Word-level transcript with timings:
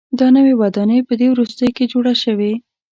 دا 0.19 0.27
نوې 0.35 0.53
ودانۍ 0.61 0.99
په 1.07 1.13
دې 1.19 1.27
وروستیو 1.31 1.75
کې 1.77 1.89
جوړه 1.91 2.13
شوې. 2.23 2.53